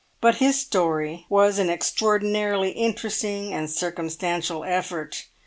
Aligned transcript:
But 0.19 0.37
his 0.37 0.59
story 0.59 1.27
was 1.29 1.59
an 1.59 1.69
extraordinarily 1.69 2.71
interesting 2.71 3.53
and 3.53 3.69
circumstantial 3.69 4.63
effort. 4.63 5.27